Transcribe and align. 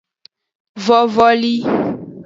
Vovoli. 0.85 1.55